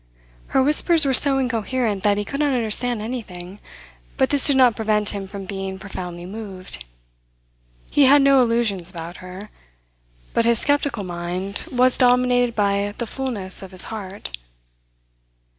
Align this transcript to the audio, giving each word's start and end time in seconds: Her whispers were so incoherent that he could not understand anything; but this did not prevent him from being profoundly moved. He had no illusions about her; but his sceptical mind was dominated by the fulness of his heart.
Her 0.47 0.63
whispers 0.63 1.05
were 1.05 1.13
so 1.13 1.37
incoherent 1.37 2.01
that 2.01 2.17
he 2.17 2.25
could 2.25 2.39
not 2.39 2.55
understand 2.55 3.03
anything; 3.03 3.59
but 4.17 4.31
this 4.31 4.47
did 4.47 4.57
not 4.57 4.75
prevent 4.75 5.09
him 5.09 5.27
from 5.27 5.45
being 5.45 5.77
profoundly 5.77 6.25
moved. 6.25 6.83
He 7.91 8.05
had 8.05 8.23
no 8.23 8.41
illusions 8.41 8.89
about 8.89 9.17
her; 9.17 9.51
but 10.33 10.43
his 10.45 10.57
sceptical 10.57 11.03
mind 11.03 11.65
was 11.71 11.99
dominated 11.99 12.55
by 12.55 12.95
the 12.97 13.05
fulness 13.05 13.61
of 13.61 13.69
his 13.69 13.83
heart. 13.93 14.35